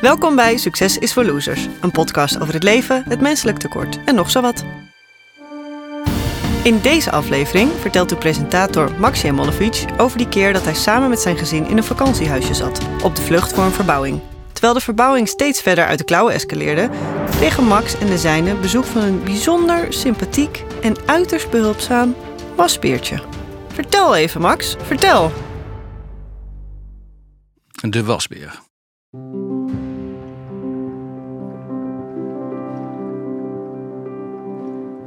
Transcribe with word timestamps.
Welkom 0.00 0.36
bij 0.36 0.56
Succes 0.56 0.98
is 0.98 1.12
voor 1.12 1.24
Losers, 1.24 1.68
een 1.80 1.90
podcast 1.90 2.40
over 2.40 2.54
het 2.54 2.62
leven, 2.62 3.04
het 3.08 3.20
menselijk 3.20 3.58
tekort 3.58 4.04
en 4.04 4.14
nog 4.14 4.30
zo 4.30 4.40
wat. 4.40 4.64
In 6.62 6.80
deze 6.80 7.10
aflevering 7.10 7.70
vertelt 7.70 8.08
de 8.08 8.16
presentator 8.16 8.90
Max 8.98 9.22
Jemolovic 9.22 9.84
over 9.96 10.18
die 10.18 10.28
keer 10.28 10.52
dat 10.52 10.64
hij 10.64 10.74
samen 10.74 11.08
met 11.08 11.20
zijn 11.20 11.36
gezin 11.36 11.66
in 11.66 11.76
een 11.76 11.84
vakantiehuisje 11.84 12.54
zat, 12.54 12.80
op 13.02 13.16
de 13.16 13.22
vlucht 13.22 13.52
voor 13.52 13.64
een 13.64 13.70
verbouwing. 13.70 14.20
Terwijl 14.52 14.74
de 14.74 14.80
verbouwing 14.80 15.28
steeds 15.28 15.62
verder 15.62 15.86
uit 15.86 15.98
de 15.98 16.04
klauwen 16.04 16.34
escaleerde, 16.34 16.90
kregen 17.30 17.64
Max 17.64 17.98
en 17.98 18.06
de 18.06 18.18
zijnen 18.18 18.60
bezoek 18.60 18.84
van 18.84 19.02
een 19.02 19.24
bijzonder 19.24 19.92
sympathiek 19.92 20.64
en 20.82 20.96
uiterst 21.06 21.50
behulpzaam 21.50 22.14
wasbeertje. 22.56 23.20
Vertel 23.72 24.16
even, 24.16 24.40
Max, 24.40 24.76
vertel. 24.86 25.32
De 27.88 28.04
wasbeer. 28.04 28.64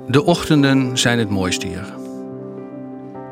De 0.10 0.26
ochtenden 0.26 0.98
zijn 0.98 1.20
het 1.20 1.30
mooiste 1.30 1.68
hier. 1.68 1.94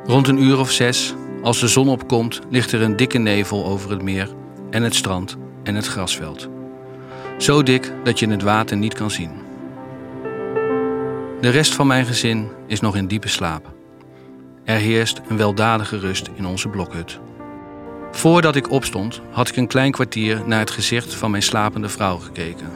Rond 0.06 0.28
een 0.28 0.42
uur 0.42 0.60
of 0.60 0.72
zes, 0.72 1.14
als 1.42 1.60
de 1.60 1.68
zon 1.68 1.90
opkomt, 1.90 2.40
ligt 2.50 2.72
er 2.72 2.82
een 2.82 2.96
dikke 2.96 3.18
nevel 3.18 3.66
over 3.66 3.90
het 3.90 4.02
meer 4.02 4.30
en 4.70 4.84
het 4.84 4.96
strand 4.96 5.38
en 5.64 5.76
het 5.76 5.88
grasveld. 5.88 6.48
Zo 7.38 7.64
dik 7.64 7.94
dat 8.04 8.20
je 8.20 8.30
het 8.30 8.42
water 8.42 8.78
niet 8.78 8.94
kan 8.94 9.12
zien. 9.12 9.32
De 11.42 11.50
rest 11.50 11.74
van 11.74 11.88
mijn 11.88 12.06
gezin 12.06 12.48
is 12.68 12.80
nog 12.80 12.96
in 12.96 13.08
diepe 13.08 13.28
slaap. 13.28 13.74
Er 14.64 14.78
heerst 14.78 15.22
een 15.28 15.38
weldadige 15.38 15.98
rust 15.98 16.30
in 16.36 16.46
onze 16.46 16.68
blokhut. 16.68 17.20
Voordat 18.12 18.56
ik 18.56 18.72
opstond, 18.72 19.22
had 19.32 19.48
ik 19.48 19.56
een 19.56 19.68
klein 19.68 19.92
kwartier 19.92 20.42
naar 20.46 20.60
het 20.60 20.72
gezicht 20.72 21.14
van 21.14 21.32
mijn 21.32 21.44
slapende 21.44 21.90
vrouw 21.90 22.18
gekeken. 22.18 22.70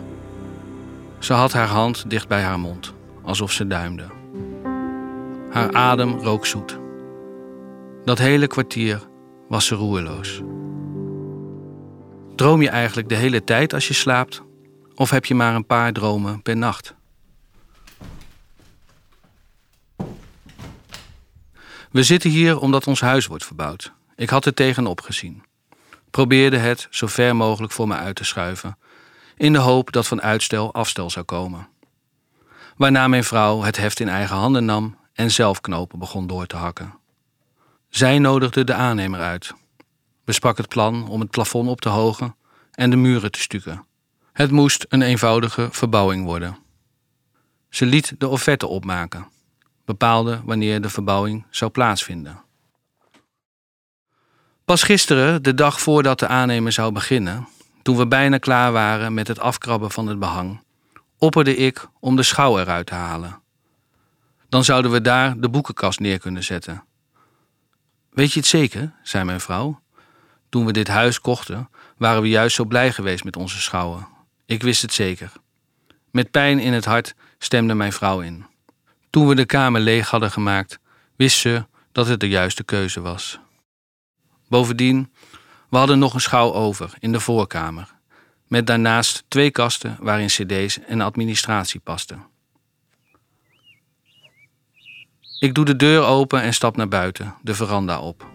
Ze 1.19 1.33
had 1.33 1.53
haar 1.53 1.67
hand 1.67 2.09
dicht 2.09 2.27
bij 2.27 2.41
haar 2.41 2.59
mond, 2.59 2.93
alsof 3.23 3.51
ze 3.51 3.67
duimde. 3.67 4.05
Haar 5.51 5.73
adem 5.73 6.19
rook 6.19 6.45
zoet. 6.45 6.79
Dat 8.03 8.17
hele 8.17 8.47
kwartier 8.47 9.07
was 9.47 9.65
ze 9.65 9.75
roerloos. 9.75 10.41
Droom 12.35 12.61
je 12.61 12.69
eigenlijk 12.69 13.09
de 13.09 13.15
hele 13.15 13.43
tijd 13.43 13.73
als 13.73 13.87
je 13.87 13.93
slaapt? 13.93 14.41
Of 14.95 15.09
heb 15.09 15.25
je 15.25 15.35
maar 15.35 15.55
een 15.55 15.65
paar 15.65 15.93
dromen 15.93 16.41
per 16.41 16.57
nacht? 16.57 16.95
We 21.91 22.03
zitten 22.03 22.29
hier 22.29 22.59
omdat 22.59 22.87
ons 22.87 23.01
huis 23.01 23.27
wordt 23.27 23.45
verbouwd. 23.45 23.93
Ik 24.15 24.29
had 24.29 24.45
er 24.45 24.53
tegenop 24.53 25.01
gezien. 25.01 25.43
Probeerde 26.09 26.57
het 26.57 26.87
zo 26.89 27.07
ver 27.07 27.35
mogelijk 27.35 27.73
voor 27.73 27.87
me 27.87 27.95
uit 27.95 28.15
te 28.15 28.23
schuiven, 28.23 28.77
in 29.37 29.53
de 29.53 29.59
hoop 29.59 29.91
dat 29.91 30.07
van 30.07 30.21
uitstel 30.21 30.73
afstel 30.73 31.09
zou 31.09 31.25
komen. 31.25 31.67
Waarna 32.81 33.07
mijn 33.07 33.23
vrouw 33.23 33.61
het 33.61 33.77
heft 33.77 33.99
in 33.99 34.09
eigen 34.09 34.35
handen 34.35 34.65
nam 34.65 34.97
en 35.13 35.31
zelf 35.31 35.61
knopen 35.61 35.99
begon 35.99 36.27
door 36.27 36.45
te 36.45 36.55
hakken. 36.55 36.93
Zij 37.89 38.19
nodigde 38.19 38.63
de 38.63 38.73
aannemer 38.73 39.19
uit, 39.19 39.53
besprak 40.25 40.57
het 40.57 40.67
plan 40.67 41.07
om 41.07 41.19
het 41.19 41.29
plafond 41.29 41.69
op 41.69 41.81
te 41.81 41.89
hogen 41.89 42.35
en 42.71 42.89
de 42.89 42.95
muren 42.95 43.31
te 43.31 43.39
stukken. 43.39 43.85
Het 44.33 44.51
moest 44.51 44.85
een 44.89 45.01
eenvoudige 45.01 45.67
verbouwing 45.71 46.25
worden. 46.25 46.57
Ze 47.69 47.85
liet 47.85 48.15
de 48.17 48.27
offerte 48.27 48.67
opmaken, 48.67 49.27
bepaalde 49.85 50.41
wanneer 50.43 50.81
de 50.81 50.89
verbouwing 50.89 51.45
zou 51.49 51.71
plaatsvinden. 51.71 52.41
Pas 54.65 54.83
gisteren, 54.83 55.43
de 55.43 55.53
dag 55.53 55.81
voordat 55.81 56.19
de 56.19 56.27
aannemer 56.27 56.71
zou 56.71 56.91
beginnen, 56.91 57.47
toen 57.81 57.97
we 57.97 58.07
bijna 58.07 58.37
klaar 58.37 58.71
waren 58.71 59.13
met 59.13 59.27
het 59.27 59.39
afkrabben 59.39 59.91
van 59.91 60.07
het 60.07 60.19
behang, 60.19 60.61
opperde 61.23 61.55
ik 61.55 61.87
om 61.99 62.15
de 62.15 62.23
schouw 62.23 62.59
eruit 62.59 62.85
te 62.85 62.93
halen. 62.93 63.41
Dan 64.49 64.63
zouden 64.63 64.91
we 64.91 65.01
daar 65.01 65.39
de 65.39 65.49
boekenkast 65.49 65.99
neer 65.99 66.19
kunnen 66.19 66.43
zetten. 66.43 66.83
Weet 68.09 68.33
je 68.33 68.39
het 68.39 68.47
zeker? 68.47 68.93
zei 69.03 69.23
mijn 69.23 69.39
vrouw. 69.39 69.81
Toen 70.49 70.65
we 70.65 70.71
dit 70.71 70.87
huis 70.87 71.21
kochten, 71.21 71.69
waren 71.97 72.21
we 72.21 72.29
juist 72.29 72.55
zo 72.55 72.65
blij 72.65 72.91
geweest 72.91 73.23
met 73.23 73.35
onze 73.35 73.61
schouwen. 73.61 74.07
Ik 74.45 74.63
wist 74.63 74.81
het 74.81 74.93
zeker. 74.93 75.31
Met 76.11 76.31
pijn 76.31 76.59
in 76.59 76.73
het 76.73 76.85
hart 76.85 77.15
stemde 77.37 77.73
mijn 77.73 77.93
vrouw 77.93 78.19
in. 78.19 78.45
Toen 79.09 79.27
we 79.27 79.35
de 79.35 79.45
kamer 79.45 79.81
leeg 79.81 80.09
hadden 80.09 80.31
gemaakt, 80.31 80.79
wist 81.15 81.37
ze 81.37 81.65
dat 81.91 82.07
het 82.07 82.19
de 82.19 82.29
juiste 82.29 82.63
keuze 82.63 83.01
was. 83.01 83.39
Bovendien, 84.47 85.13
we 85.69 85.77
hadden 85.77 85.99
nog 85.99 86.13
een 86.13 86.21
schouw 86.21 86.53
over 86.53 86.93
in 86.99 87.11
de 87.11 87.19
voorkamer, 87.19 87.95
met 88.51 88.67
daarnaast 88.67 89.23
twee 89.27 89.51
kasten 89.51 89.97
waarin 89.99 90.27
cd's 90.27 90.79
en 90.87 91.01
administratie 91.01 91.79
pasten. 91.79 92.25
Ik 95.39 95.53
doe 95.53 95.65
de 95.65 95.75
deur 95.75 96.03
open 96.03 96.41
en 96.41 96.53
stap 96.53 96.77
naar 96.77 96.87
buiten, 96.87 97.35
de 97.41 97.53
veranda 97.53 97.99
op. 97.99 98.29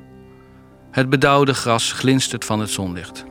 Het 0.91 1.11
bedauwde 1.11 1.55
gras 1.55 1.93
glinstert 1.93 2.45
van 2.45 2.61
het 2.61 2.71
zonlicht. 2.71 3.25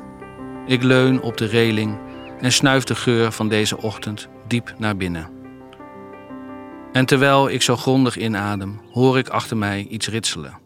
Ik 0.65 0.83
leun 0.83 1.21
op 1.21 1.37
de 1.37 1.45
reling 1.45 1.99
en 2.39 2.51
snuif 2.51 2.83
de 2.83 2.95
geur 2.95 3.31
van 3.31 3.49
deze 3.49 3.77
ochtend 3.77 4.27
diep 4.47 4.73
naar 4.77 4.97
binnen. 4.97 5.29
En 6.91 7.05
terwijl 7.05 7.49
ik 7.49 7.61
zo 7.61 7.75
grondig 7.75 8.17
inadem, 8.17 8.81
hoor 8.91 9.17
ik 9.17 9.29
achter 9.29 9.57
mij 9.57 9.87
iets 9.89 10.07
ritselen. 10.07 10.59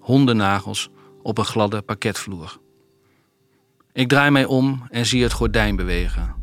Hondennagels 0.00 0.88
op 1.22 1.38
een 1.38 1.44
gladde 1.44 1.82
parketvloer. 1.82 2.64
Ik 3.96 4.08
draai 4.08 4.30
mij 4.30 4.44
om 4.44 4.86
en 4.90 5.06
zie 5.06 5.22
het 5.22 5.32
gordijn 5.32 5.76
bewegen. 5.76 6.34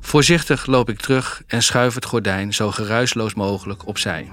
Voorzichtig 0.00 0.66
loop 0.66 0.88
ik 0.88 1.00
terug 1.00 1.42
en 1.46 1.62
schuif 1.62 1.94
het 1.94 2.04
gordijn 2.04 2.54
zo 2.54 2.70
geruisloos 2.70 3.34
mogelijk 3.34 3.86
opzij. 3.86 4.30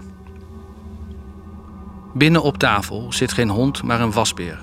Binnen 2.13 2.43
op 2.43 2.57
tafel 2.57 3.13
zit 3.13 3.31
geen 3.31 3.49
hond, 3.49 3.83
maar 3.83 4.01
een 4.01 4.11
wasbeer. 4.11 4.59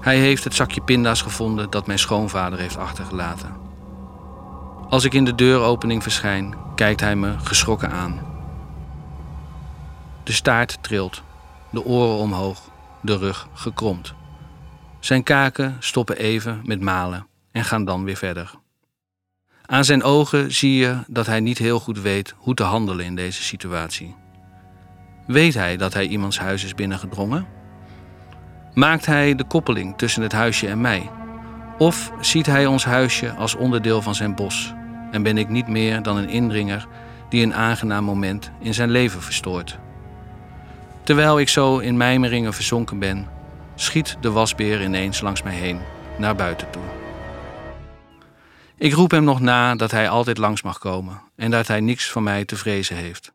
Hij 0.00 0.18
heeft 0.18 0.44
het 0.44 0.54
zakje 0.54 0.80
pinda's 0.80 1.22
gevonden 1.22 1.70
dat 1.70 1.86
mijn 1.86 1.98
schoonvader 1.98 2.58
heeft 2.58 2.76
achtergelaten. 2.76 3.56
Als 4.88 5.04
ik 5.04 5.14
in 5.14 5.24
de 5.24 5.34
deuropening 5.34 6.02
verschijn, 6.02 6.54
kijkt 6.74 7.00
hij 7.00 7.16
me 7.16 7.34
geschrokken 7.38 7.90
aan. 7.90 8.20
De 10.24 10.32
staart 10.32 10.78
trilt, 10.80 11.22
de 11.70 11.84
oren 11.84 12.16
omhoog, 12.16 12.60
de 13.00 13.16
rug 13.16 13.48
gekromd. 13.52 14.14
Zijn 15.04 15.22
kaken 15.22 15.76
stoppen 15.78 16.16
even 16.16 16.60
met 16.64 16.80
malen 16.80 17.26
en 17.52 17.64
gaan 17.64 17.84
dan 17.84 18.04
weer 18.04 18.16
verder. 18.16 18.50
Aan 19.66 19.84
zijn 19.84 20.02
ogen 20.02 20.52
zie 20.52 20.76
je 20.76 20.98
dat 21.06 21.26
hij 21.26 21.40
niet 21.40 21.58
heel 21.58 21.80
goed 21.80 22.00
weet 22.00 22.34
hoe 22.36 22.54
te 22.54 22.62
handelen 22.62 23.04
in 23.04 23.14
deze 23.14 23.42
situatie. 23.42 24.16
Weet 25.26 25.54
hij 25.54 25.76
dat 25.76 25.92
hij 25.94 26.06
iemands 26.06 26.38
huis 26.38 26.64
is 26.64 26.74
binnengedrongen? 26.74 27.46
Maakt 28.74 29.06
hij 29.06 29.34
de 29.34 29.44
koppeling 29.44 29.98
tussen 29.98 30.22
het 30.22 30.32
huisje 30.32 30.68
en 30.68 30.80
mij? 30.80 31.10
Of 31.78 32.12
ziet 32.20 32.46
hij 32.46 32.66
ons 32.66 32.84
huisje 32.84 33.32
als 33.32 33.54
onderdeel 33.54 34.02
van 34.02 34.14
zijn 34.14 34.34
bos 34.34 34.74
en 35.10 35.22
ben 35.22 35.38
ik 35.38 35.48
niet 35.48 35.68
meer 35.68 36.02
dan 36.02 36.16
een 36.16 36.28
indringer 36.28 36.86
die 37.28 37.42
een 37.42 37.54
aangenaam 37.54 38.04
moment 38.04 38.50
in 38.60 38.74
zijn 38.74 38.90
leven 38.90 39.22
verstoort? 39.22 39.78
Terwijl 41.02 41.40
ik 41.40 41.48
zo 41.48 41.78
in 41.78 41.96
mijmeringen 41.96 42.54
verzonken 42.54 42.98
ben, 42.98 43.33
schiet 43.74 44.16
de 44.20 44.30
wasbeer 44.30 44.82
ineens 44.82 45.20
langs 45.20 45.42
mij 45.42 45.54
heen, 45.54 45.80
naar 46.18 46.34
buiten 46.34 46.70
toe. 46.70 46.82
Ik 48.76 48.92
roep 48.92 49.10
hem 49.10 49.24
nog 49.24 49.40
na 49.40 49.74
dat 49.74 49.90
hij 49.90 50.08
altijd 50.08 50.38
langs 50.38 50.62
mag 50.62 50.78
komen 50.78 51.22
en 51.36 51.50
dat 51.50 51.66
hij 51.66 51.80
niks 51.80 52.10
van 52.10 52.22
mij 52.22 52.44
te 52.44 52.56
vrezen 52.56 52.96
heeft. 52.96 53.32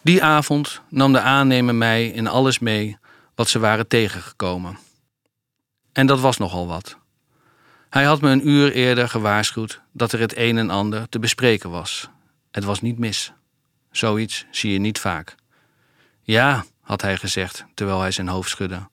Die 0.00 0.22
avond 0.22 0.82
nam 0.88 1.12
de 1.12 1.20
aannemer 1.20 1.74
mij 1.74 2.06
in 2.06 2.26
alles 2.26 2.58
mee 2.58 2.98
wat 3.34 3.48
ze 3.48 3.58
waren 3.58 3.88
tegengekomen. 3.88 4.78
En 5.92 6.06
dat 6.06 6.20
was 6.20 6.36
nogal 6.36 6.66
wat. 6.66 6.98
Hij 7.90 8.04
had 8.04 8.20
me 8.20 8.30
een 8.30 8.48
uur 8.48 8.72
eerder 8.72 9.08
gewaarschuwd 9.08 9.80
dat 9.92 10.12
er 10.12 10.20
het 10.20 10.36
een 10.36 10.58
en 10.58 10.70
ander 10.70 11.08
te 11.08 11.18
bespreken 11.18 11.70
was. 11.70 12.08
Het 12.50 12.64
was 12.64 12.80
niet 12.80 12.98
mis. 12.98 13.32
Zoiets 13.90 14.46
zie 14.50 14.72
je 14.72 14.78
niet 14.78 14.98
vaak. 14.98 15.34
Ja, 16.22 16.64
had 16.88 17.02
hij 17.02 17.16
gezegd 17.16 17.64
terwijl 17.74 18.00
hij 18.00 18.10
zijn 18.10 18.28
hoofd 18.28 18.50
schudde. 18.50 18.88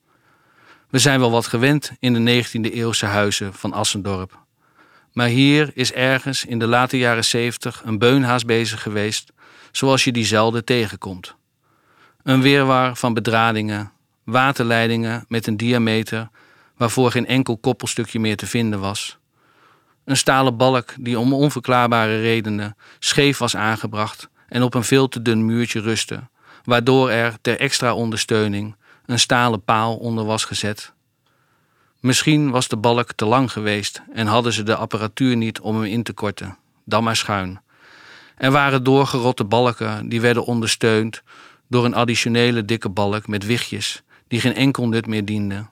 We 0.90 1.00
zijn 1.00 1.20
wel 1.20 1.32
wat 1.32 1.48
gewend 1.48 1.92
in 2.00 2.14
de 2.14 2.44
19e 2.44 2.74
eeuwse 2.74 3.06
huizen 3.06 3.54
van 3.54 3.74
Assendorp. 3.74 4.40
Maar 5.14 5.28
hier 5.28 5.72
is 5.74 5.94
ergens 5.94 6.46
in 6.46 6.60
de 6.60 6.68
late 6.68 6.98
jaren 6.98 7.26
70 7.26 7.82
een 7.86 7.98
beunhaas 7.98 8.46
bezig 8.46 8.82
geweest, 8.82 9.32
zoals 9.72 10.04
je 10.04 10.12
die 10.12 10.26
zelden 10.26 10.66
tegenkomt. 10.66 11.36
Een 12.24 12.42
weerwar 12.42 12.96
van 12.96 13.14
bedradingen, 13.14 13.92
waterleidingen 14.24 15.26
met 15.28 15.48
een 15.48 15.58
diameter 15.58 16.30
waarvoor 16.78 17.12
geen 17.12 17.28
enkel 17.28 17.58
koppelstukje 17.58 18.20
meer 18.20 18.38
te 18.38 18.48
vinden 18.48 18.80
was. 18.80 19.18
Een 20.06 20.18
stalen 20.18 20.58
balk 20.58 20.94
die 21.00 21.20
om 21.20 21.34
onverklaarbare 21.34 22.22
redenen 22.22 22.78
scheef 23.00 23.38
was 23.38 23.56
aangebracht 23.56 24.30
en 24.48 24.64
op 24.64 24.74
een 24.74 24.84
veel 24.84 25.08
te 25.08 25.22
dun 25.22 25.46
muurtje 25.46 25.82
rustte, 25.82 26.28
waardoor 26.66 27.10
er 27.10 27.38
ter 27.42 27.60
extra 27.60 27.94
ondersteuning 27.94 28.76
een 29.06 29.20
stalen 29.20 29.64
paal 29.64 29.96
onder 29.96 30.26
was 30.26 30.46
gezet. 30.46 30.94
Misschien 32.00 32.50
was 32.52 32.68
de 32.68 32.78
balk 32.78 33.14
te 33.14 33.26
lang 33.26 33.52
geweest 33.52 34.02
en 34.14 34.28
hadden 34.28 34.54
ze 34.54 34.64
de 34.64 34.76
apparatuur 34.76 35.36
niet 35.36 35.60
om 35.60 35.76
hem 35.76 35.84
in 35.84 36.04
te 36.04 36.14
korten. 36.14 36.58
Dan 36.84 37.04
maar 37.04 37.16
schuin. 37.16 37.62
Er 38.38 38.52
waren 38.52 38.84
doorgerotte 38.84 39.44
balken 39.44 40.10
die 40.10 40.22
werden 40.22 40.46
ondersteund 40.46 41.24
door 41.68 41.86
een 41.86 41.96
additionele 41.96 42.66
dikke 42.66 42.90
balk 42.90 43.28
met 43.28 43.46
wichtjes 43.46 44.04
die 44.28 44.40
geen 44.40 44.56
enkel 44.56 44.88
nut 44.88 45.08
meer 45.08 45.26
dienden. 45.26 45.70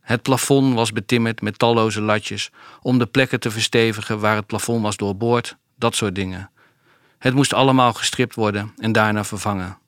Het 0.00 0.22
plafond 0.22 0.74
was 0.74 0.92
betimmerd 0.92 1.40
met 1.40 1.58
talloze 1.58 2.00
latjes 2.00 2.50
om 2.82 2.98
de 2.98 3.06
plekken 3.06 3.40
te 3.40 3.50
verstevigen 3.50 4.20
waar 4.20 4.36
het 4.36 4.46
plafond 4.46 4.82
was 4.82 4.96
doorboord, 4.96 5.56
dat 5.78 5.94
soort 5.94 6.14
dingen. 6.14 6.50
Het 7.18 7.34
moest 7.34 7.52
allemaal 7.52 7.92
gestript 7.92 8.34
worden 8.34 8.72
en 8.76 8.92
daarna 8.92 9.24
vervangen. 9.24 9.78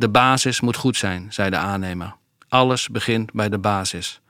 De 0.00 0.08
basis 0.08 0.60
moet 0.60 0.76
goed 0.76 0.96
zijn, 0.96 1.32
zei 1.32 1.50
de 1.50 1.56
aannemer. 1.56 2.14
Alles 2.48 2.88
begint 2.88 3.32
bij 3.32 3.48
de 3.48 3.58
basis. 3.58 4.20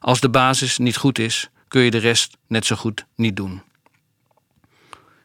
Als 0.00 0.20
de 0.20 0.28
basis 0.28 0.78
niet 0.78 0.96
goed 0.96 1.18
is, 1.18 1.48
kun 1.68 1.80
je 1.82 1.90
de 1.90 1.98
rest 1.98 2.36
net 2.46 2.66
zo 2.66 2.76
goed 2.76 3.06
niet 3.14 3.36
doen. 3.36 3.62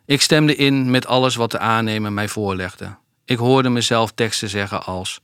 Ik 0.05 0.21
stemde 0.21 0.55
in 0.55 0.91
met 0.91 1.07
alles 1.07 1.35
wat 1.35 1.51
de 1.51 1.59
aannemer 1.59 2.11
mij 2.11 2.27
voorlegde. 2.27 2.95
Ik 3.25 3.37
hoorde 3.37 3.69
mezelf 3.69 4.11
teksten 4.11 4.49
zeggen 4.49 4.85
als: 4.85 5.21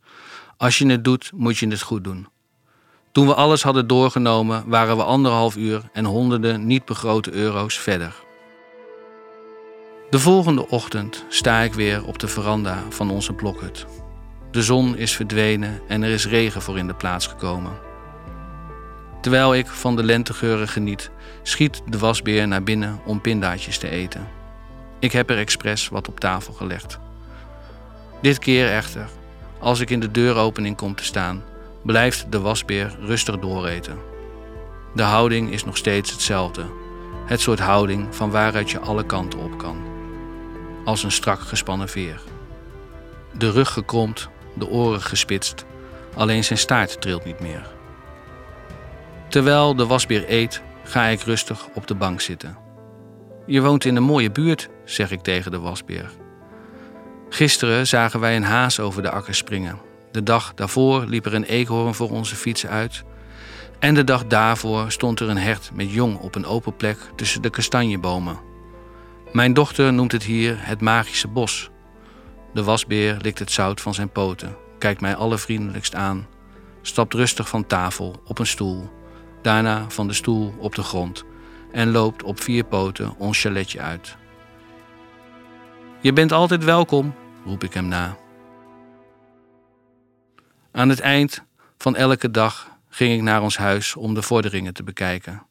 Als 0.57 0.77
je 0.77 0.89
het 0.89 1.03
doet, 1.03 1.31
moet 1.33 1.57
je 1.57 1.67
het 1.67 1.81
goed 1.81 2.03
doen. 2.03 2.27
Toen 3.11 3.27
we 3.27 3.33
alles 3.33 3.63
hadden 3.63 3.87
doorgenomen, 3.87 4.63
waren 4.69 4.97
we 4.97 5.03
anderhalf 5.03 5.55
uur 5.55 5.89
en 5.93 6.05
honderden 6.05 6.65
niet 6.65 6.85
begrote 6.85 7.31
euro's 7.31 7.77
verder. 7.77 8.15
De 10.09 10.19
volgende 10.19 10.67
ochtend 10.67 11.25
sta 11.29 11.59
ik 11.59 11.73
weer 11.73 12.05
op 12.05 12.19
de 12.19 12.27
veranda 12.27 12.83
van 12.89 13.09
onze 13.09 13.33
blokhut. 13.33 13.85
De 14.51 14.63
zon 14.63 14.97
is 14.97 15.15
verdwenen 15.15 15.81
en 15.87 16.03
er 16.03 16.09
is 16.09 16.27
regen 16.27 16.61
voor 16.61 16.77
in 16.77 16.87
de 16.87 16.93
plaats 16.93 17.27
gekomen. 17.27 17.71
Terwijl 19.21 19.55
ik 19.55 19.67
van 19.67 19.95
de 19.95 20.03
lentegeuren 20.03 20.67
geniet, 20.67 21.11
schiet 21.43 21.81
de 21.85 21.97
wasbeer 21.97 22.47
naar 22.47 22.63
binnen 22.63 22.99
om 23.05 23.21
pindaatjes 23.21 23.77
te 23.77 23.89
eten. 23.89 24.27
Ik 24.99 25.11
heb 25.11 25.29
er 25.29 25.37
expres 25.37 25.89
wat 25.89 26.07
op 26.07 26.19
tafel 26.19 26.53
gelegd. 26.53 26.99
Dit 28.21 28.39
keer 28.39 28.71
echter, 28.71 29.09
als 29.59 29.79
ik 29.79 29.89
in 29.89 29.99
de 29.99 30.11
deuropening 30.11 30.75
kom 30.75 30.95
te 30.95 31.03
staan, 31.03 31.43
blijft 31.83 32.31
de 32.31 32.39
wasbeer 32.39 32.95
rustig 32.99 33.39
dooreten. 33.39 33.97
De 34.95 35.03
houding 35.03 35.51
is 35.51 35.65
nog 35.65 35.77
steeds 35.77 36.11
hetzelfde. 36.11 36.65
Het 37.25 37.41
soort 37.41 37.59
houding 37.59 38.15
van 38.15 38.31
waaruit 38.31 38.71
je 38.71 38.79
alle 38.79 39.05
kanten 39.05 39.39
op 39.39 39.57
kan. 39.57 39.77
Als 40.85 41.03
een 41.03 41.11
strak 41.11 41.39
gespannen 41.39 41.89
veer. 41.89 42.21
De 43.37 43.51
rug 43.51 43.69
gekromd, 43.73 44.29
de 44.59 44.69
oren 44.69 45.01
gespitst, 45.01 45.65
alleen 46.15 46.43
zijn 46.43 46.59
staart 46.59 47.01
trilt 47.01 47.25
niet 47.25 47.39
meer. 47.39 47.67
Terwijl 49.29 49.75
de 49.75 49.85
wasbeer 49.85 50.25
eet, 50.27 50.61
ga 50.83 51.05
ik 51.05 51.21
rustig 51.21 51.67
op 51.73 51.87
de 51.87 51.95
bank 51.95 52.21
zitten. 52.21 52.57
Je 53.45 53.61
woont 53.61 53.85
in 53.85 53.95
een 53.95 54.03
mooie 54.03 54.31
buurt, 54.31 54.69
zeg 54.85 55.11
ik 55.11 55.21
tegen 55.21 55.51
de 55.51 55.59
wasbeer. 55.59 56.09
Gisteren 57.29 57.87
zagen 57.87 58.19
wij 58.19 58.35
een 58.35 58.43
haas 58.43 58.79
over 58.79 59.01
de 59.01 59.09
akker 59.11 59.35
springen. 59.35 59.79
De 60.11 60.23
dag 60.23 60.53
daarvoor 60.53 61.05
liep 61.05 61.25
er 61.25 61.33
een 61.33 61.43
eekhoorn 61.43 61.93
voor 61.93 62.09
onze 62.09 62.35
fiets 62.35 62.67
uit. 62.67 63.03
En 63.79 63.93
de 63.93 64.03
dag 64.03 64.25
daarvoor 64.25 64.91
stond 64.91 65.19
er 65.19 65.29
een 65.29 65.37
hert 65.37 65.71
met 65.73 65.91
jong 65.91 66.17
op 66.17 66.35
een 66.35 66.45
open 66.45 66.75
plek 66.75 66.97
tussen 67.15 67.41
de 67.41 67.49
kastanjebomen. 67.49 68.39
Mijn 69.31 69.53
dochter 69.53 69.93
noemt 69.93 70.11
het 70.11 70.23
hier 70.23 70.55
het 70.59 70.81
magische 70.81 71.27
bos. 71.27 71.69
De 72.57 72.63
wasbeer 72.63 73.17
likt 73.21 73.39
het 73.39 73.51
zout 73.51 73.81
van 73.81 73.93
zijn 73.93 74.09
poten, 74.09 74.57
kijkt 74.77 75.01
mij 75.01 75.15
allervriendelijkst 75.15 75.95
aan, 75.95 76.27
stapt 76.81 77.13
rustig 77.13 77.49
van 77.49 77.67
tafel 77.67 78.21
op 78.25 78.39
een 78.39 78.47
stoel, 78.47 78.89
daarna 79.41 79.89
van 79.89 80.07
de 80.07 80.13
stoel 80.13 80.53
op 80.59 80.75
de 80.75 80.83
grond 80.83 81.25
en 81.71 81.91
loopt 81.91 82.23
op 82.23 82.41
vier 82.41 82.63
poten 82.63 83.17
ons 83.17 83.41
chaletje 83.41 83.79
uit. 83.79 84.17
Je 86.01 86.13
bent 86.13 86.31
altijd 86.31 86.63
welkom, 86.63 87.15
roep 87.45 87.63
ik 87.63 87.73
hem 87.73 87.87
na. 87.87 88.17
Aan 90.71 90.89
het 90.89 90.99
eind 90.99 91.43
van 91.77 91.95
elke 91.95 92.31
dag 92.31 92.67
ging 92.89 93.13
ik 93.13 93.21
naar 93.21 93.41
ons 93.41 93.57
huis 93.57 93.95
om 93.95 94.13
de 94.13 94.21
vorderingen 94.21 94.73
te 94.73 94.83
bekijken. 94.83 95.45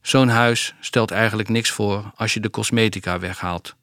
Zo'n 0.00 0.28
huis 0.28 0.74
stelt 0.80 1.10
eigenlijk 1.10 1.48
niks 1.48 1.70
voor 1.70 2.12
als 2.16 2.34
je 2.34 2.40
de 2.40 2.50
cosmetica 2.50 3.18
weghaalt. 3.18 3.74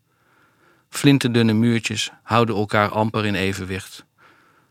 Flinterdunne 0.89 1.53
muurtjes 1.53 2.11
houden 2.23 2.55
elkaar 2.55 2.89
amper 2.89 3.25
in 3.25 3.35
evenwicht. 3.35 4.05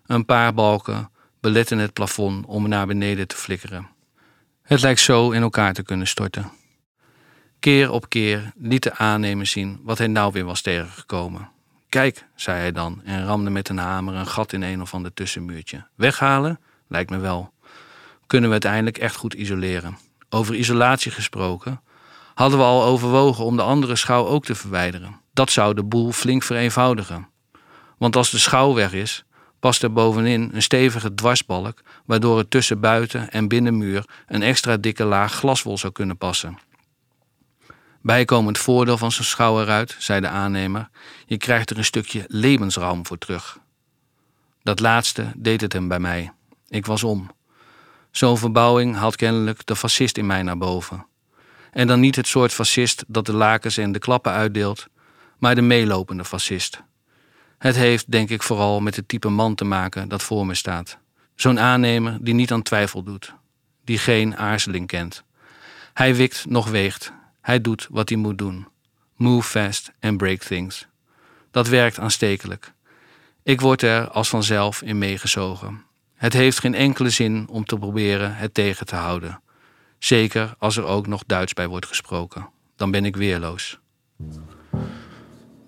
Een 0.06 0.24
paar 0.24 0.54
balken 0.54 1.10
beletten 1.40 1.78
het 1.78 1.92
plafond 1.92 2.46
om 2.46 2.68
naar 2.68 2.86
beneden 2.86 3.28
te 3.28 3.36
flikkeren. 3.36 3.88
Het 4.62 4.80
lijkt 4.80 5.00
zo 5.00 5.30
in 5.30 5.42
elkaar 5.42 5.72
te 5.74 5.82
kunnen 5.82 6.06
storten. 6.06 6.50
Keer 7.58 7.90
op 7.90 8.08
keer 8.08 8.52
liet 8.56 8.82
de 8.82 8.96
aannemer 8.96 9.46
zien 9.46 9.80
wat 9.82 9.98
hij 9.98 10.06
nou 10.06 10.32
weer 10.32 10.44
was 10.44 10.60
tegengekomen. 10.60 11.50
Kijk, 11.88 12.26
zei 12.34 12.58
hij 12.58 12.72
dan 12.72 13.00
en 13.04 13.24
ramde 13.24 13.50
met 13.50 13.68
een 13.68 13.78
hamer 13.78 14.14
een 14.14 14.26
gat 14.26 14.52
in 14.52 14.62
een 14.62 14.82
of 14.82 14.94
ander 14.94 15.14
tussenmuurtje. 15.14 15.86
Weghalen? 15.94 16.60
Lijkt 16.88 17.10
me 17.10 17.18
wel. 17.18 17.52
Kunnen 18.26 18.48
we 18.48 18.52
uiteindelijk 18.52 18.98
echt 18.98 19.16
goed 19.16 19.34
isoleren. 19.34 19.98
Over 20.28 20.54
isolatie 20.54 21.10
gesproken, 21.10 21.80
hadden 22.34 22.58
we 22.58 22.64
al 22.64 22.84
overwogen 22.84 23.44
om 23.44 23.56
de 23.56 23.62
andere 23.62 23.96
schouw 23.96 24.26
ook 24.26 24.44
te 24.44 24.54
verwijderen. 24.54 25.20
Dat 25.38 25.50
zou 25.50 25.74
de 25.74 25.82
boel 25.84 26.12
flink 26.12 26.42
vereenvoudigen. 26.42 27.28
Want 27.98 28.16
als 28.16 28.30
de 28.30 28.38
schouw 28.38 28.74
weg 28.74 28.92
is, 28.92 29.24
past 29.60 29.82
er 29.82 29.92
bovenin 29.92 30.50
een 30.52 30.62
stevige 30.62 31.14
dwarsbalk, 31.14 31.82
waardoor 32.04 32.38
er 32.38 32.48
tussen 32.48 32.80
buiten 32.80 33.30
en 33.30 33.48
binnenmuur 33.48 34.04
een 34.26 34.42
extra 34.42 34.76
dikke 34.76 35.04
laag 35.04 35.34
glaswol 35.34 35.78
zou 35.78 35.92
kunnen 35.92 36.16
passen. 36.16 36.58
Bijkomend 38.02 38.58
voordeel 38.58 38.98
van 38.98 39.12
zo'n 39.12 39.24
schouw 39.24 39.60
eruit, 39.60 39.96
zei 39.98 40.20
de 40.20 40.28
aannemer, 40.28 40.88
je 41.26 41.36
krijgt 41.36 41.70
er 41.70 41.78
een 41.78 41.84
stukje 41.84 42.24
levensruim 42.26 43.06
voor 43.06 43.18
terug. 43.18 43.58
Dat 44.62 44.80
laatste 44.80 45.32
deed 45.36 45.60
het 45.60 45.72
hem 45.72 45.88
bij 45.88 46.00
mij. 46.00 46.32
Ik 46.68 46.86
was 46.86 47.04
om. 47.04 47.30
Zo'n 48.10 48.38
verbouwing 48.38 48.96
haalt 48.96 49.16
kennelijk 49.16 49.66
de 49.66 49.76
fascist 49.76 50.16
in 50.16 50.26
mij 50.26 50.42
naar 50.42 50.58
boven. 50.58 51.06
En 51.70 51.86
dan 51.86 52.00
niet 52.00 52.16
het 52.16 52.26
soort 52.26 52.52
fascist 52.52 53.04
dat 53.06 53.26
de 53.26 53.32
lakens 53.32 53.76
en 53.76 53.92
de 53.92 53.98
klappen 53.98 54.32
uitdeelt, 54.32 54.86
maar 55.38 55.54
de 55.54 55.62
meelopende 55.62 56.24
fascist. 56.24 56.82
Het 57.58 57.76
heeft, 57.76 58.10
denk 58.10 58.30
ik, 58.30 58.42
vooral 58.42 58.80
met 58.80 58.96
het 58.96 59.08
type 59.08 59.28
man 59.28 59.54
te 59.54 59.64
maken 59.64 60.08
dat 60.08 60.22
voor 60.22 60.46
me 60.46 60.54
staat. 60.54 60.98
Zo'n 61.34 61.60
aannemer 61.60 62.18
die 62.20 62.34
niet 62.34 62.52
aan 62.52 62.62
twijfel 62.62 63.02
doet, 63.02 63.34
die 63.84 63.98
geen 63.98 64.36
aarzeling 64.36 64.86
kent. 64.86 65.24
Hij 65.92 66.14
wikt 66.14 66.46
nog 66.48 66.68
weegt 66.68 67.12
hij 67.48 67.60
doet 67.60 67.86
wat 67.90 68.08
hij 68.08 68.18
moet 68.18 68.38
doen. 68.38 68.68
Move 69.16 69.48
fast 69.48 69.92
and 70.00 70.16
break 70.16 70.40
things. 70.40 70.86
Dat 71.50 71.68
werkt 71.68 71.98
aanstekelijk. 71.98 72.72
Ik 73.42 73.60
word 73.60 73.82
er 73.82 74.08
als 74.08 74.28
vanzelf 74.28 74.82
in 74.82 74.98
meegezogen. 74.98 75.84
Het 76.14 76.32
heeft 76.32 76.58
geen 76.58 76.74
enkele 76.74 77.10
zin 77.10 77.48
om 77.48 77.64
te 77.64 77.78
proberen 77.78 78.34
het 78.34 78.54
tegen 78.54 78.86
te 78.86 78.96
houden. 78.96 79.42
Zeker 79.98 80.54
als 80.58 80.76
er 80.76 80.84
ook 80.84 81.06
nog 81.06 81.22
Duits 81.26 81.52
bij 81.54 81.68
wordt 81.68 81.86
gesproken. 81.86 82.48
Dan 82.76 82.90
ben 82.90 83.04
ik 83.04 83.16
weerloos. 83.16 83.78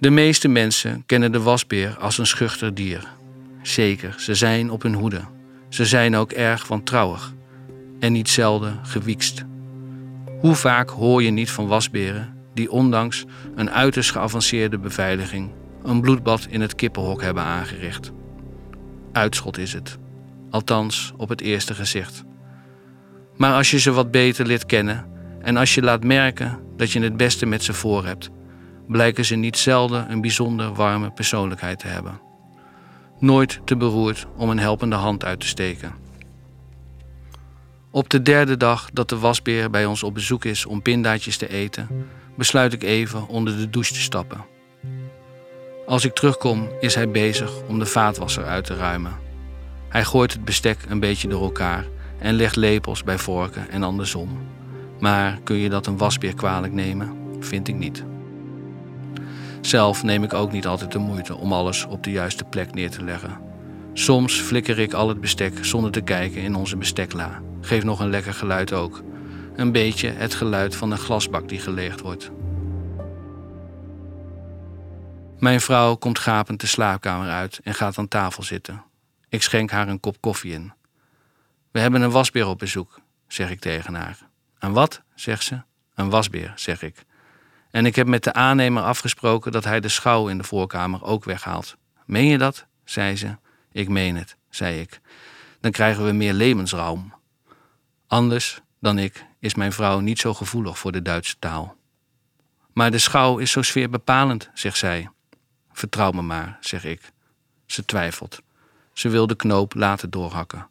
De 0.00 0.10
meeste 0.10 0.48
mensen 0.48 1.02
kennen 1.06 1.32
de 1.32 1.40
wasbeer 1.40 1.96
als 1.98 2.18
een 2.18 2.26
schuchter 2.26 2.74
dier. 2.74 3.08
Zeker, 3.62 4.14
ze 4.18 4.34
zijn 4.34 4.70
op 4.70 4.82
hun 4.82 4.94
hoede. 4.94 5.20
Ze 5.68 5.84
zijn 5.84 6.16
ook 6.16 6.32
erg 6.32 6.68
wantrouwig 6.68 7.34
en 7.98 8.12
niet 8.12 8.28
zelden 8.28 8.80
gewiekst. 8.82 9.44
Hoe 10.38 10.54
vaak 10.54 10.90
hoor 10.90 11.22
je 11.22 11.30
niet 11.30 11.50
van 11.50 11.66
wasberen 11.66 12.36
die 12.54 12.70
ondanks 12.70 13.24
een 13.54 13.70
uiterst 13.70 14.10
geavanceerde 14.10 14.78
beveiliging 14.78 15.50
een 15.82 16.00
bloedbad 16.00 16.46
in 16.50 16.60
het 16.60 16.74
kippenhok 16.74 17.22
hebben 17.22 17.42
aangericht? 17.42 18.12
Uitschot 19.12 19.58
is 19.58 19.72
het, 19.72 19.98
althans 20.50 21.12
op 21.16 21.28
het 21.28 21.40
eerste 21.40 21.74
gezicht. 21.74 22.24
Maar 23.36 23.54
als 23.54 23.70
je 23.70 23.78
ze 23.78 23.92
wat 23.92 24.10
beter 24.10 24.46
leert 24.46 24.66
kennen 24.66 25.06
en 25.42 25.56
als 25.56 25.74
je 25.74 25.82
laat 25.82 26.04
merken 26.04 26.58
dat 26.76 26.90
je 26.90 27.00
het 27.00 27.16
beste 27.16 27.46
met 27.46 27.62
ze 27.62 27.72
voor 27.72 28.04
hebt, 28.04 28.30
blijken 28.90 29.24
ze 29.24 29.34
niet 29.34 29.58
zelden 29.58 30.10
een 30.10 30.20
bijzonder 30.20 30.74
warme 30.74 31.10
persoonlijkheid 31.10 31.78
te 31.78 31.86
hebben. 31.86 32.20
Nooit 33.18 33.60
te 33.64 33.76
beroerd 33.76 34.26
om 34.36 34.50
een 34.50 34.58
helpende 34.58 34.96
hand 34.96 35.24
uit 35.24 35.40
te 35.40 35.46
steken. 35.46 35.94
Op 37.90 38.08
de 38.08 38.22
derde 38.22 38.56
dag 38.56 38.90
dat 38.92 39.08
de 39.08 39.18
wasbeer 39.18 39.70
bij 39.70 39.86
ons 39.86 40.02
op 40.02 40.14
bezoek 40.14 40.44
is 40.44 40.66
om 40.66 40.82
pindaatjes 40.82 41.36
te 41.36 41.48
eten, 41.48 41.88
besluit 42.36 42.72
ik 42.72 42.82
even 42.82 43.28
onder 43.28 43.56
de 43.56 43.70
douche 43.70 43.92
te 43.92 44.00
stappen. 44.00 44.44
Als 45.86 46.04
ik 46.04 46.14
terugkom, 46.14 46.68
is 46.80 46.94
hij 46.94 47.10
bezig 47.10 47.50
om 47.68 47.78
de 47.78 47.86
vaatwasser 47.86 48.44
uit 48.44 48.64
te 48.64 48.76
ruimen. 48.76 49.18
Hij 49.88 50.04
gooit 50.04 50.32
het 50.32 50.44
bestek 50.44 50.78
een 50.88 51.00
beetje 51.00 51.28
door 51.28 51.42
elkaar 51.42 51.86
en 52.18 52.34
legt 52.34 52.56
lepels 52.56 53.04
bij 53.04 53.18
vorken 53.18 53.70
en 53.70 53.82
andersom. 53.82 54.38
Maar 55.00 55.38
kun 55.44 55.56
je 55.56 55.68
dat 55.68 55.86
een 55.86 55.98
wasbeer 55.98 56.34
kwalijk 56.34 56.72
nemen? 56.72 57.16
Vind 57.40 57.68
ik 57.68 57.74
niet. 57.74 58.04
Zelf 59.60 60.02
neem 60.02 60.24
ik 60.24 60.34
ook 60.34 60.52
niet 60.52 60.66
altijd 60.66 60.92
de 60.92 60.98
moeite 60.98 61.36
om 61.36 61.52
alles 61.52 61.84
op 61.84 62.04
de 62.04 62.10
juiste 62.10 62.44
plek 62.44 62.74
neer 62.74 62.90
te 62.90 63.04
leggen. 63.04 63.38
Soms 63.92 64.40
flikker 64.40 64.78
ik 64.78 64.92
al 64.92 65.08
het 65.08 65.20
bestek 65.20 65.64
zonder 65.64 65.90
te 65.90 66.00
kijken 66.00 66.42
in 66.42 66.54
onze 66.54 66.76
bestekla. 66.76 67.42
Geeft 67.60 67.84
nog 67.84 68.00
een 68.00 68.10
lekker 68.10 68.34
geluid 68.34 68.72
ook. 68.72 69.02
een 69.56 69.72
beetje 69.72 70.08
het 70.08 70.34
geluid 70.34 70.76
van 70.76 70.90
een 70.90 70.98
glasbak 70.98 71.48
die 71.48 71.58
geleegd 71.58 72.00
wordt. 72.00 72.30
Mijn 75.38 75.60
vrouw 75.60 75.94
komt 75.94 76.18
gapend 76.18 76.60
de 76.60 76.66
slaapkamer 76.66 77.28
uit 77.28 77.60
en 77.64 77.74
gaat 77.74 77.98
aan 77.98 78.08
tafel 78.08 78.42
zitten. 78.42 78.82
Ik 79.28 79.42
schenk 79.42 79.70
haar 79.70 79.88
een 79.88 80.00
kop 80.00 80.20
koffie 80.20 80.52
in. 80.52 80.72
We 81.70 81.80
hebben 81.80 82.02
een 82.02 82.10
wasbeer 82.10 82.46
op 82.46 82.58
bezoek, 82.58 83.00
zeg 83.28 83.50
ik 83.50 83.60
tegen 83.60 83.94
haar. 83.94 84.18
Een 84.58 84.72
wat? 84.72 85.02
zegt 85.14 85.44
ze. 85.44 85.62
Een 85.94 86.10
wasbeer, 86.10 86.52
zeg 86.56 86.82
ik. 86.82 87.04
En 87.70 87.86
ik 87.86 87.96
heb 87.96 88.06
met 88.06 88.24
de 88.24 88.32
aannemer 88.32 88.82
afgesproken 88.82 89.52
dat 89.52 89.64
hij 89.64 89.80
de 89.80 89.88
schouw 89.88 90.28
in 90.28 90.38
de 90.38 90.44
voorkamer 90.44 91.04
ook 91.04 91.24
weghaalt. 91.24 91.76
Meen 92.06 92.26
je 92.26 92.38
dat? 92.38 92.66
zei 92.84 93.16
ze. 93.16 93.36
Ik 93.72 93.88
meen 93.88 94.16
het, 94.16 94.36
zei 94.48 94.80
ik. 94.80 95.00
Dan 95.60 95.70
krijgen 95.70 96.06
we 96.06 96.12
meer 96.12 96.32
levensruim. 96.32 97.14
Anders 98.06 98.60
dan 98.80 98.98
ik 98.98 99.24
is 99.38 99.54
mijn 99.54 99.72
vrouw 99.72 100.00
niet 100.00 100.18
zo 100.18 100.34
gevoelig 100.34 100.78
voor 100.78 100.92
de 100.92 101.02
Duitse 101.02 101.36
taal. 101.38 101.76
Maar 102.72 102.90
de 102.90 102.98
schouw 102.98 103.38
is 103.38 103.50
zo 103.50 103.62
sfeerbepalend, 103.62 104.50
zegt 104.54 104.76
zij. 104.76 105.10
Vertrouw 105.72 106.10
me 106.10 106.22
maar, 106.22 106.58
zeg 106.60 106.84
ik. 106.84 107.12
Ze 107.66 107.84
twijfelt. 107.84 108.42
Ze 108.92 109.08
wil 109.08 109.26
de 109.26 109.36
knoop 109.36 109.74
laten 109.74 110.10
doorhakken. 110.10 110.68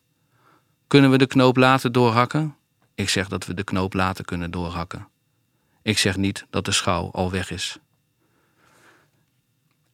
Kunnen 0.88 1.12
we 1.12 1.18
de 1.18 1.28
knoop 1.28 1.58
laten 1.58 1.92
doorhakken? 1.92 2.56
Ik 2.96 3.10
zeg 3.10 3.28
dat 3.28 3.46
we 3.46 3.54
de 3.54 3.64
knoop 3.64 3.94
later 3.94 4.26
kunnen 4.26 4.52
doorhakken. 4.52 5.08
Ik 5.90 5.98
zeg 5.98 6.18
niet 6.18 6.46
dat 6.50 6.66
de 6.66 6.72
schouw 6.72 7.10
al 7.12 7.32
weg 7.32 7.52
is. 7.52 7.78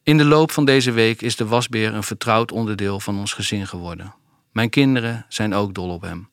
In 0.02 0.18
de 0.18 0.24
loop 0.24 0.50
van 0.50 0.64
deze 0.64 0.90
week 0.90 1.22
is 1.22 1.36
de 1.36 1.46
wasbeer 1.46 1.94
een 1.94 2.02
vertrouwd 2.02 2.52
onderdeel 2.52 3.00
van 3.00 3.18
ons 3.18 3.32
gezin 3.32 3.66
geworden. 3.66 4.14
Mijn 4.52 4.70
kinderen 4.70 5.26
zijn 5.28 5.54
ook 5.54 5.74
dol 5.74 5.90
op 5.90 6.02
hem. 6.02 6.30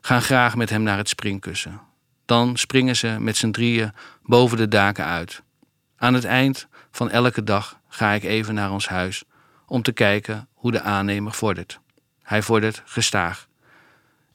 Gaan 0.00 0.22
graag 0.22 0.56
met 0.56 0.70
hem 0.70 0.82
naar 0.82 0.96
het 0.96 1.08
springkussen. 1.08 1.80
Dan 2.24 2.56
springen 2.56 2.96
ze 2.96 3.16
met 3.18 3.36
z'n 3.36 3.50
drieën 3.50 3.92
boven 4.22 4.56
de 4.56 4.68
daken 4.68 5.04
uit. 5.04 5.42
Aan 5.96 6.14
het 6.14 6.24
eind 6.24 6.66
van 6.90 7.10
elke 7.10 7.42
dag 7.42 7.80
ga 7.88 8.10
ik 8.10 8.22
even 8.22 8.54
naar 8.54 8.72
ons 8.72 8.88
huis 8.88 9.24
om 9.66 9.82
te 9.82 9.92
kijken 9.92 10.48
hoe 10.52 10.72
de 10.72 10.80
aannemer 10.80 11.32
vordert. 11.32 11.80
Hij 12.22 12.42
vordert 12.42 12.82
gestaag. 12.84 13.48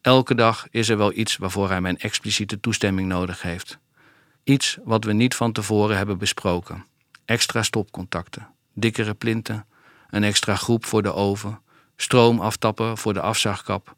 Elke 0.01 0.35
dag 0.35 0.67
is 0.71 0.89
er 0.89 0.97
wel 0.97 1.13
iets 1.13 1.37
waarvoor 1.37 1.69
hij 1.69 1.81
mijn 1.81 1.97
expliciete 1.97 2.59
toestemming 2.59 3.07
nodig 3.07 3.41
heeft. 3.41 3.79
Iets 4.47 4.77
wat 4.83 5.03
we 5.03 5.13
niet 5.13 5.35
van 5.35 5.51
tevoren 5.51 5.97
hebben 5.97 6.17
besproken. 6.17 6.85
Extra 7.25 7.63
stopcontacten, 7.63 8.47
dikkere 8.73 9.13
plinten, 9.13 9.65
een 10.09 10.23
extra 10.23 10.55
groep 10.55 10.85
voor 10.85 11.03
de 11.03 11.13
oven, 11.13 11.59
stroom 11.95 12.39
aftappen 12.39 12.97
voor 12.97 13.13
de 13.13 13.21
afzagkap, 13.21 13.95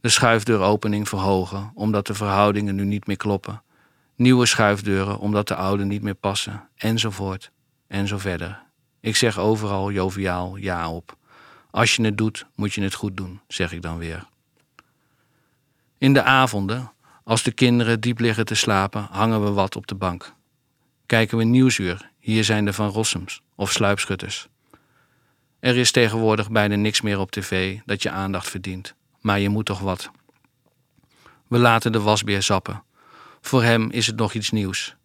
de 0.00 0.08
schuifdeuropening 0.08 1.08
verhogen 1.08 1.70
omdat 1.74 2.06
de 2.06 2.14
verhoudingen 2.14 2.74
nu 2.74 2.84
niet 2.84 3.06
meer 3.06 3.16
kloppen, 3.16 3.62
nieuwe 4.16 4.46
schuifdeuren 4.46 5.18
omdat 5.18 5.48
de 5.48 5.54
oude 5.54 5.84
niet 5.84 6.02
meer 6.02 6.14
passen, 6.14 6.68
enzovoort, 6.74 7.50
en 7.86 8.06
zo 8.06 8.18
verder. 8.18 8.62
Ik 9.00 9.16
zeg 9.16 9.38
overal 9.38 9.90
joviaal 9.90 10.56
ja 10.56 10.90
op. 10.90 11.16
Als 11.70 11.96
je 11.96 12.04
het 12.04 12.18
doet, 12.18 12.46
moet 12.54 12.74
je 12.74 12.82
het 12.82 12.94
goed 12.94 13.16
doen, 13.16 13.40
zeg 13.48 13.72
ik 13.72 13.82
dan 13.82 13.98
weer. 13.98 14.26
In 15.98 16.12
de 16.12 16.22
avonden, 16.22 16.92
als 17.26 17.42
de 17.42 17.52
kinderen 17.52 18.00
diep 18.00 18.18
liggen 18.18 18.44
te 18.44 18.54
slapen, 18.54 19.08
hangen 19.10 19.44
we 19.44 19.50
wat 19.50 19.76
op 19.76 19.86
de 19.86 19.94
bank. 19.94 20.34
Kijken 21.06 21.38
we 21.38 21.44
nieuwsuur, 21.44 22.10
hier 22.18 22.44
zijn 22.44 22.64
de 22.64 22.72
Van 22.72 22.88
Rossums 22.88 23.42
of 23.54 23.72
sluipschutters. 23.72 24.48
Er 25.60 25.76
is 25.76 25.90
tegenwoordig 25.90 26.50
bijna 26.50 26.74
niks 26.76 27.00
meer 27.00 27.18
op 27.18 27.30
tv 27.30 27.78
dat 27.84 28.02
je 28.02 28.10
aandacht 28.10 28.50
verdient, 28.50 28.94
maar 29.20 29.38
je 29.38 29.48
moet 29.48 29.66
toch 29.66 29.80
wat. 29.80 30.10
We 31.46 31.58
laten 31.58 31.92
de 31.92 32.00
wasbeer 32.00 32.42
zappen. 32.42 32.82
Voor 33.40 33.62
hem 33.62 33.90
is 33.90 34.06
het 34.06 34.16
nog 34.16 34.32
iets 34.32 34.50
nieuws. 34.50 34.96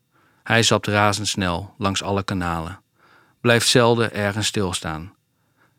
Hij 0.44 0.64
zapt 0.64 0.88
razendsnel 0.88 1.74
langs 1.78 2.04
alle 2.04 2.24
kanalen. 2.24 2.82
Blijft 3.40 3.68
zelden 3.68 4.14
ergens 4.14 4.48
stilstaan. 4.48 5.14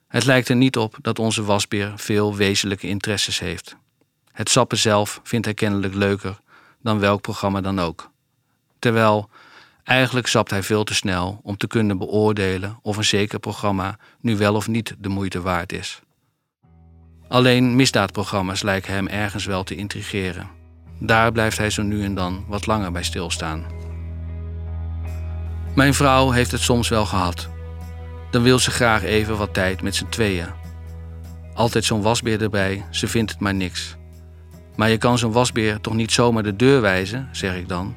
Het 0.09 0.25
lijkt 0.25 0.49
er 0.49 0.57
niet 0.57 0.77
op 0.77 0.97
dat 1.03 1.19
onze 1.19 1.45
wasbeer 1.45 1.93
veel 1.97 2.37
wezenlijke 2.37 2.89
interesses 2.89 3.39
heeft. 3.39 3.77
Het 4.33 4.49
sappen 4.49 4.79
zelf 4.79 5.21
vindt 5.23 5.45
hij 5.45 5.55
kennelijk 5.55 5.95
leuker 5.95 6.41
dan 6.83 6.99
welk 6.99 7.21
programma 7.21 7.61
dan 7.61 7.81
ook. 7.81 8.11
Terwijl 8.79 9.31
eigenlijk 9.85 10.27
sapt 10.27 10.51
hij 10.51 10.63
veel 10.63 10.85
te 10.85 10.95
snel 10.95 11.41
om 11.43 11.57
te 11.57 11.67
kunnen 11.67 11.99
beoordelen 11.99 12.79
of 12.83 12.97
een 12.97 13.05
zeker 13.05 13.39
programma 13.39 13.99
nu 14.21 14.37
wel 14.37 14.55
of 14.55 14.69
niet 14.69 14.95
de 14.99 15.09
moeite 15.09 15.41
waard 15.41 15.73
is. 15.73 16.01
Alleen 17.29 17.77
misdaadprogramma's 17.77 18.63
lijken 18.63 18.93
hem 18.93 19.07
ergens 19.07 19.45
wel 19.45 19.65
te 19.65 19.75
intrigeren. 19.75 20.51
Daar 20.99 21.33
blijft 21.33 21.59
hij 21.59 21.71
zo 21.71 21.83
nu 21.83 22.05
en 22.05 22.15
dan 22.15 22.45
wat 22.49 22.67
langer 22.67 22.93
bij 22.93 23.03
stilstaan. 23.03 23.65
Mijn 25.75 25.95
vrouw 25.95 26.31
heeft 26.31 26.51
het 26.51 26.61
soms 26.61 26.89
wel 26.89 27.07
gehad. 27.07 27.49
Dan 28.31 28.43
wil 28.43 28.59
ze 28.59 28.71
graag 28.71 29.03
even 29.03 29.37
wat 29.37 29.55
tijd 29.55 29.83
met 29.83 29.95
z'n 29.95 30.09
tweeën. 30.09 30.49
Altijd 31.55 31.85
zo'n 31.85 32.03
wasbeer 32.03 32.43
erbij, 32.43 32.87
ze 32.91 33.09
vindt 33.09 33.31
het 33.31 33.41
maar 33.41 33.55
niks. 33.55 33.97
Maar 34.77 34.91
je 34.91 34.99
kan 34.99 35.19
zo'n 35.19 35.33
wasbeer 35.33 35.81
toch 35.81 35.95
niet 35.95 36.13
zomaar 36.13 36.43
de 36.43 36.57
deur 36.57 36.81
wijzen, 36.81 37.29
zeg 37.33 37.57
ik 37.57 37.69
dan. 37.69 37.95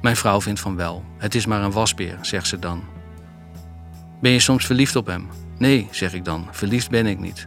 Mijn 0.00 0.16
vrouw 0.16 0.40
vindt 0.40 0.60
van 0.60 0.76
wel. 0.76 1.04
Het 1.18 1.34
is 1.34 1.46
maar 1.46 1.62
een 1.62 1.72
wasbeer, 1.72 2.18
zegt 2.20 2.46
ze 2.46 2.58
dan. 2.58 2.84
Ben 4.20 4.30
je 4.30 4.40
soms 4.40 4.66
verliefd 4.66 4.96
op 4.96 5.06
hem? 5.06 5.28
Nee, 5.58 5.88
zeg 5.90 6.14
ik 6.14 6.24
dan. 6.24 6.48
Verliefd 6.50 6.90
ben 6.90 7.06
ik 7.06 7.18
niet. 7.18 7.46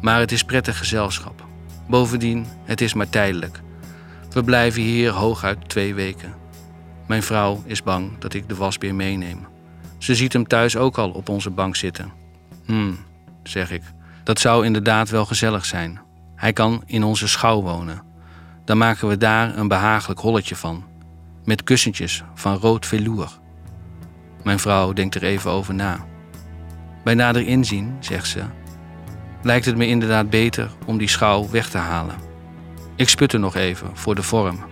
Maar 0.00 0.20
het 0.20 0.32
is 0.32 0.44
prettig 0.44 0.78
gezelschap. 0.78 1.44
Bovendien, 1.88 2.46
het 2.64 2.80
is 2.80 2.94
maar 2.94 3.08
tijdelijk. 3.08 3.60
We 4.30 4.44
blijven 4.44 4.82
hier 4.82 5.10
hooguit 5.10 5.68
twee 5.68 5.94
weken. 5.94 6.34
Mijn 7.06 7.22
vrouw 7.22 7.62
is 7.66 7.82
bang 7.82 8.18
dat 8.18 8.34
ik 8.34 8.48
de 8.48 8.54
wasbeer 8.54 8.94
meeneem. 8.94 9.46
Ze 9.98 10.14
ziet 10.14 10.32
hem 10.32 10.46
thuis 10.46 10.76
ook 10.76 10.98
al 10.98 11.10
op 11.10 11.28
onze 11.28 11.50
bank 11.50 11.76
zitten. 11.76 12.12
Hmm, 12.64 12.98
zeg 13.42 13.70
ik. 13.70 13.82
Dat 14.24 14.40
zou 14.40 14.64
inderdaad 14.64 15.10
wel 15.10 15.24
gezellig 15.24 15.64
zijn. 15.64 16.00
Hij 16.34 16.52
kan 16.52 16.82
in 16.86 17.04
onze 17.04 17.28
schouw 17.28 17.62
wonen. 17.62 18.02
Dan 18.64 18.78
maken 18.78 19.08
we 19.08 19.16
daar 19.16 19.58
een 19.58 19.68
behagelijk 19.68 20.20
holletje 20.20 20.56
van. 20.56 20.84
Met 21.44 21.64
kussentjes 21.64 22.22
van 22.34 22.56
rood 22.56 22.86
velour. 22.86 23.38
Mijn 24.42 24.58
vrouw 24.58 24.92
denkt 24.92 25.14
er 25.14 25.22
even 25.22 25.50
over 25.50 25.74
na. 25.74 26.06
Bij 27.04 27.14
nader 27.14 27.46
inzien, 27.46 27.96
zegt 28.00 28.28
ze, 28.28 28.42
lijkt 29.42 29.64
het 29.64 29.76
me 29.76 29.86
inderdaad 29.86 30.30
beter 30.30 30.70
om 30.86 30.98
die 30.98 31.08
schouw 31.08 31.50
weg 31.50 31.68
te 31.68 31.78
halen. 31.78 32.16
Ik 32.96 33.08
sput 33.08 33.32
er 33.32 33.40
nog 33.40 33.54
even 33.54 33.90
voor 33.92 34.14
de 34.14 34.22
vorm. 34.22 34.64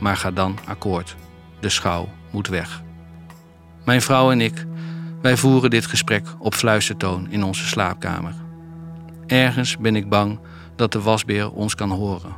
Maar 0.00 0.16
ga 0.16 0.30
dan 0.30 0.58
akkoord. 0.66 1.16
De 1.60 1.68
schouw 1.68 2.08
moet 2.30 2.48
weg. 2.48 2.82
Mijn 3.84 4.02
vrouw 4.02 4.30
en 4.30 4.40
ik, 4.40 4.66
wij 5.22 5.36
voeren 5.36 5.70
dit 5.70 5.86
gesprek 5.86 6.26
op 6.38 6.54
fluistertoon 6.54 7.30
in 7.30 7.42
onze 7.42 7.66
slaapkamer. 7.66 8.34
Ergens 9.26 9.76
ben 9.76 9.96
ik 9.96 10.08
bang 10.08 10.38
dat 10.82 10.92
de 10.92 11.00
wasbeer 11.00 11.52
ons 11.52 11.74
kan 11.74 11.90
horen. 11.90 12.34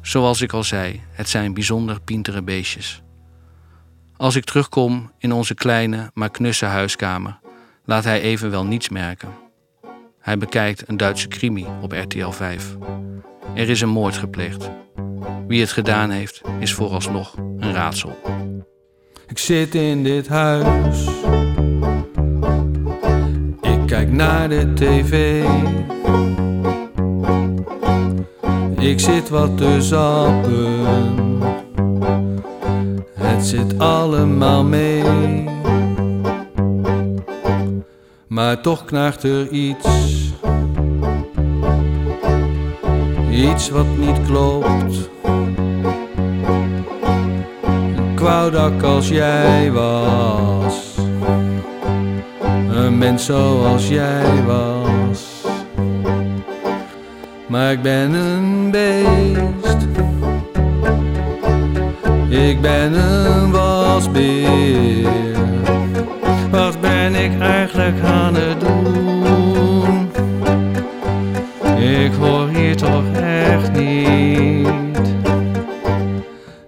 Zoals 0.00 0.40
ik 0.40 0.52
al 0.52 0.64
zei, 0.64 1.02
het 1.10 1.28
zijn 1.28 1.54
bijzonder 1.54 2.00
pintere 2.00 2.42
beestjes. 2.42 3.02
Als 4.16 4.36
ik 4.36 4.44
terugkom 4.44 5.12
in 5.18 5.32
onze 5.32 5.54
kleine 5.54 6.10
maar 6.14 6.30
knusse 6.30 6.64
huiskamer, 6.64 7.38
laat 7.84 8.04
hij 8.04 8.20
evenwel 8.20 8.64
niets 8.64 8.88
merken. 8.88 9.28
Hij 10.20 10.38
bekijkt 10.38 10.88
een 10.88 10.96
Duitse 10.96 11.28
crimi 11.28 11.66
op 11.80 11.92
RTL 11.92 12.30
5. 12.30 12.76
Er 13.54 13.68
is 13.68 13.80
een 13.80 13.88
moord 13.88 14.16
gepleegd. 14.16 14.70
Wie 15.46 15.60
het 15.60 15.72
gedaan 15.72 16.10
heeft, 16.10 16.40
is 16.58 16.72
vooralsnog 16.74 17.34
een 17.36 17.72
raadsel. 17.72 18.18
Ik 19.26 19.38
zit 19.38 19.74
in 19.74 20.02
dit 20.02 20.28
huis. 20.28 21.06
Ik 23.60 23.86
kijk 23.86 24.10
naar 24.10 24.48
de 24.48 24.72
tv. 24.74 25.44
Ik 28.86 29.00
zit 29.00 29.28
wat 29.28 29.56
te 29.56 29.82
zappen. 29.82 30.84
Het 33.14 33.46
zit 33.46 33.78
allemaal 33.78 34.64
mee. 34.64 35.04
Maar 38.26 38.60
toch 38.60 38.84
knaagt 38.84 39.22
er 39.22 39.48
iets. 39.48 39.88
Iets 43.30 43.68
wat 43.68 43.86
niet 43.96 44.22
klopt. 44.26 45.10
Dat 48.52 48.72
ik 48.72 48.82
als 48.82 49.08
jij 49.08 49.72
was. 49.72 50.94
Een 52.70 52.98
mens 52.98 53.24
zoals 53.24 53.88
jij 53.88 54.44
was. 54.46 55.35
Maar 57.56 57.72
ik 57.72 57.82
ben 57.82 58.14
een 58.14 58.70
beest. 58.70 59.86
Ik 62.28 62.60
ben 62.60 62.92
een 62.92 63.50
wasbeer. 63.50 65.08
Wat 66.50 66.80
ben 66.80 67.14
ik 67.14 67.40
eigenlijk 67.40 68.02
aan 68.04 68.34
het 68.34 68.60
doen? 68.60 70.10
Ik 71.78 72.12
hoor 72.20 72.48
hier 72.48 72.76
toch 72.76 73.04
echt 73.14 73.72
niet 73.72 74.68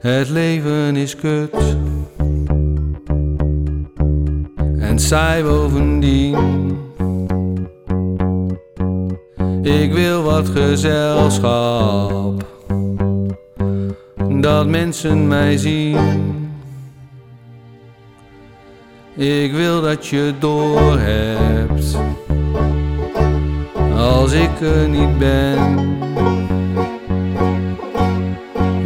Het 0.00 0.28
leven 0.28 0.96
is 0.96 1.16
kut. 1.16 1.76
En 4.78 4.98
saai 4.98 5.42
bovendien. 5.42 6.77
Ik 9.68 9.92
wil 9.92 10.22
wat 10.22 10.48
gezelschap. 10.48 12.44
Dat 14.40 14.66
mensen 14.66 15.28
mij 15.28 15.56
zien. 15.56 15.98
Ik 19.16 19.52
wil 19.52 19.80
dat 19.82 20.06
je 20.06 20.32
doorhebt. 20.38 21.96
Als 23.96 24.32
ik 24.32 24.60
er 24.60 24.88
niet 24.88 25.18
ben. 25.18 25.78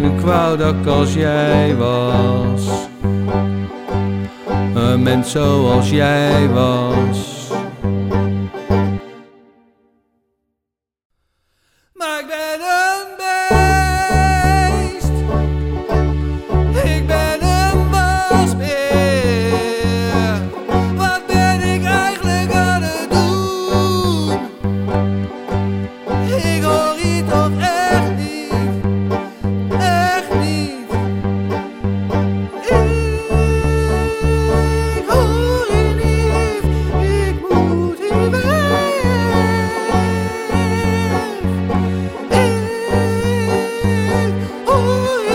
Ik 0.00 0.20
wou 0.20 0.56
dat 0.56 0.74
ik 0.74 0.86
als 0.86 1.14
jij 1.14 1.76
was. 1.76 2.68
Een 4.74 5.02
mens 5.02 5.30
zoals 5.30 5.90
jij 5.90 6.48
was. 6.48 7.31
Maar 12.02 12.51
Ik 44.72 44.78
hoor 44.78 45.31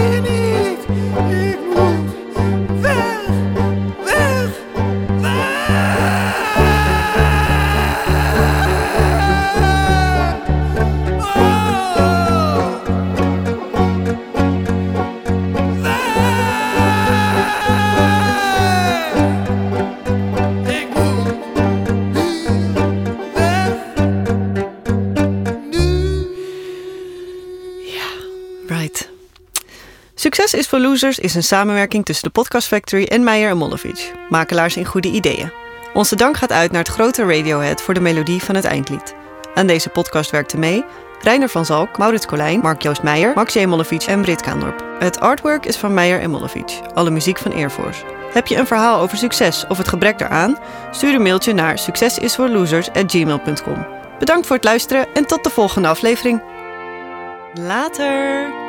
Losers 31.01 31.19
is 31.19 31.35
een 31.35 31.43
samenwerking 31.43 32.05
tussen 32.05 32.25
de 32.25 32.33
Podcast 32.33 32.67
Factory 32.67 33.03
en 33.03 33.23
Meijer 33.23 33.49
en 33.49 33.57
Mollevic, 33.57 34.13
makelaars 34.29 34.77
in 34.77 34.85
goede 34.85 35.07
ideeën. 35.07 35.51
Onze 35.93 36.15
dank 36.15 36.37
gaat 36.37 36.51
uit 36.51 36.71
naar 36.71 36.83
het 36.83 36.91
grote 36.91 37.25
Radiohead 37.25 37.81
voor 37.81 37.93
de 37.93 37.99
melodie 37.99 38.43
van 38.43 38.55
het 38.55 38.65
eindlied. 38.65 39.15
Aan 39.53 39.67
deze 39.67 39.89
podcast 39.89 40.31
werkten 40.31 40.59
mee 40.59 40.85
Reiner 41.21 41.49
van 41.49 41.65
Zalk, 41.65 41.97
Maurits 41.97 42.25
Colijn, 42.25 42.59
Mark-Joost 42.59 43.03
Meijer, 43.03 43.31
Max 43.35 43.53
J. 43.53 43.59
En 44.07 44.21
Brit 44.21 44.41
Kaandorp. 44.41 44.83
Het 44.99 45.19
artwork 45.19 45.65
is 45.65 45.77
van 45.77 45.93
Meijer 45.93 46.21
en 46.21 46.29
Mollevic, 46.29 46.79
alle 46.93 47.09
muziek 47.09 47.37
van 47.37 47.53
Airforce. 47.53 48.03
Heb 48.33 48.47
je 48.47 48.55
een 48.55 48.67
verhaal 48.67 48.99
over 48.99 49.17
succes 49.17 49.65
of 49.67 49.77
het 49.77 49.87
gebrek 49.87 50.19
daaraan? 50.19 50.57
Stuur 50.91 51.15
een 51.15 51.21
mailtje 51.21 51.53
naar 51.53 51.79
succesisvoorlosers@gmail.com. 51.79 53.85
Bedankt 54.19 54.47
voor 54.47 54.55
het 54.55 54.65
luisteren 54.65 55.07
en 55.13 55.25
tot 55.25 55.43
de 55.43 55.49
volgende 55.49 55.87
aflevering. 55.87 56.41
Later! 57.53 58.66